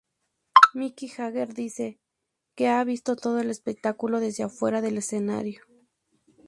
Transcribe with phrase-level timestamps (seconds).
[0.73, 1.99] Mick Jagger dice
[2.55, 5.61] que ha visto todo el espectáculo desde afuera del escenario.